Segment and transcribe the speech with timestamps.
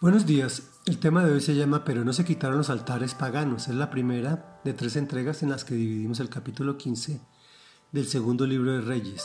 [0.00, 0.64] Buenos días.
[0.86, 3.68] El tema de hoy se llama Pero no se quitaron los altares paganos.
[3.68, 7.20] Es la primera de tres entregas en las que dividimos el capítulo 15
[7.92, 9.24] del segundo libro de Reyes.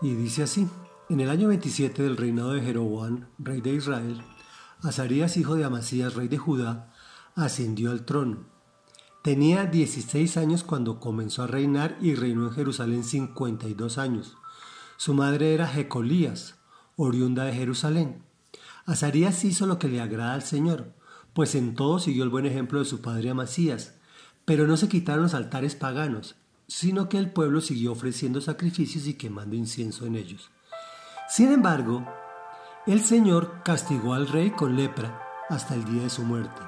[0.00, 0.68] Y dice así,
[1.10, 4.22] en el año 27 del reinado de Jeroboam, rey de Israel,
[4.80, 6.92] Azarías, hijo de Amasías, rey de Judá,
[7.34, 8.46] ascendió al trono.
[9.22, 14.36] Tenía 16 años cuando comenzó a reinar y reinó en Jerusalén 52 años.
[14.96, 16.54] Su madre era Jecolías,
[16.96, 18.22] oriunda de Jerusalén.
[18.86, 20.92] Azarías hizo lo que le agrada al Señor,
[21.32, 23.94] pues en todo siguió el buen ejemplo de su padre Amasías,
[24.44, 26.36] pero no se quitaron los altares paganos,
[26.66, 30.50] sino que el pueblo siguió ofreciendo sacrificios y quemando incienso en ellos.
[31.28, 32.06] Sin embargo,
[32.86, 36.60] el Señor castigó al rey con lepra hasta el día de su muerte,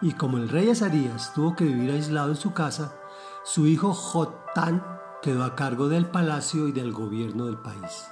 [0.00, 2.96] y como el rey Azarías tuvo que vivir aislado en su casa,
[3.44, 4.84] su hijo Jotán
[5.22, 8.06] quedó a cargo del palacio y del gobierno del país.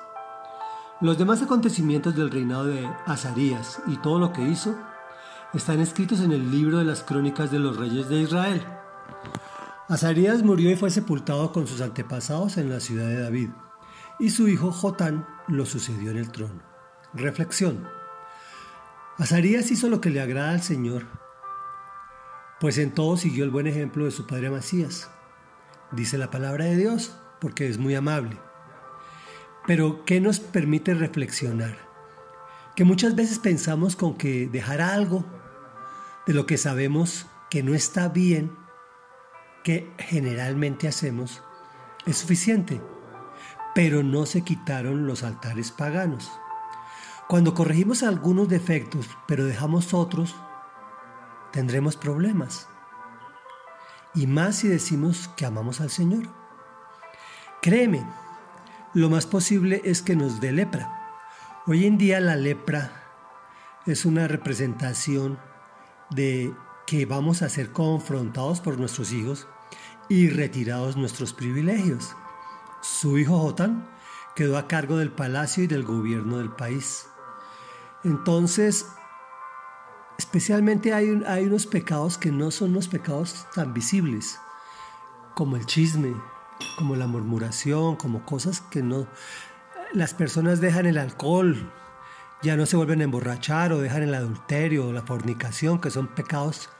[1.01, 4.77] Los demás acontecimientos del reinado de Azarías y todo lo que hizo
[5.55, 8.63] están escritos en el libro de las crónicas de los reyes de Israel.
[9.89, 13.49] Azarías murió y fue sepultado con sus antepasados en la ciudad de David,
[14.19, 16.61] y su hijo Jotán lo sucedió en el trono.
[17.15, 17.89] Reflexión.
[19.17, 21.07] Azarías hizo lo que le agrada al Señor,
[22.61, 25.11] pues en todo siguió el buen ejemplo de su padre Amasías.
[25.93, 28.39] Dice la palabra de Dios, porque es muy amable
[29.67, 31.77] pero ¿qué nos permite reflexionar?
[32.77, 35.25] Que muchas veces pensamos con que dejar algo
[36.27, 38.57] de lo que sabemos que no está bien,
[39.65, 41.43] que generalmente hacemos,
[42.07, 42.81] es suficiente,
[43.75, 46.31] pero no se quitaron los altares paganos.
[47.29, 50.35] Cuando corregimos algunos defectos, pero dejamos otros,
[51.53, 52.69] tendremos problemas.
[54.15, 56.25] Y más si decimos que amamos al Señor.
[57.63, 58.05] Créeme,
[58.93, 61.23] lo más posible es que nos dé lepra.
[61.67, 62.91] Hoy en día la lepra
[63.87, 65.39] es una representación
[66.11, 66.53] de
[66.87, 69.47] que vamos a ser confrontados por nuestros hijos
[70.09, 72.17] y retirados nuestros privilegios.
[72.83, 73.89] Su hijo Jotán
[74.35, 77.07] quedó a cargo del palacio y del gobierno del país.
[78.03, 78.87] Entonces,
[80.19, 84.41] especialmente hay, hay unos pecados que no son los pecados tan visibles,
[85.35, 86.17] como el chisme,
[86.77, 89.07] como la murmuración, como cosas que no...
[89.93, 91.71] Las personas dejan el alcohol,
[92.43, 96.09] ya no se vuelven a emborrachar o dejan el adulterio o la fornicación, que son
[96.09, 96.71] pecados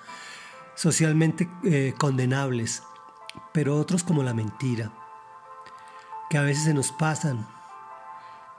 [0.75, 2.83] socialmente eh, condenables,
[3.53, 4.93] pero otros como la mentira,
[6.31, 7.47] que a veces se nos pasan.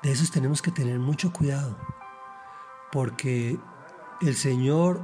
[0.04, 1.78] De esos tenemos que tener mucho cuidado,
[2.92, 3.60] porque
[4.22, 5.02] el Señor,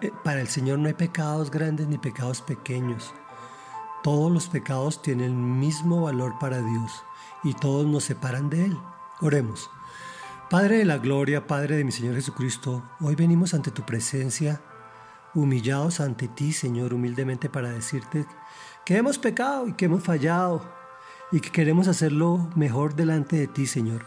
[0.00, 3.14] eh, para el Señor no hay pecados grandes ni pecados pequeños.
[4.02, 7.04] Todos los pecados tienen el mismo valor para Dios
[7.44, 8.78] y todos nos separan de Él.
[9.20, 9.70] Oremos.
[10.48, 14.62] Padre de la gloria, Padre de mi Señor Jesucristo, hoy venimos ante tu presencia,
[15.34, 18.26] humillados ante ti, Señor, humildemente para decirte
[18.86, 20.62] que hemos pecado y que hemos fallado
[21.30, 24.06] y que queremos hacerlo mejor delante de ti, Señor.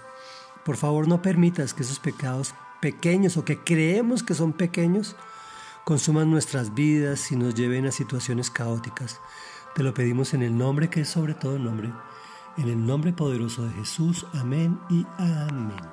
[0.65, 5.15] Por favor, no permitas que esos pecados pequeños o que creemos que son pequeños
[5.85, 9.21] consuman nuestras vidas y nos lleven a situaciones caóticas.
[9.75, 11.91] Te lo pedimos en el nombre que es sobre todo nombre,
[12.57, 14.25] en el nombre poderoso de Jesús.
[14.33, 15.92] Amén y amén.